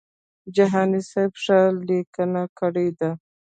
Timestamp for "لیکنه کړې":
1.87-2.87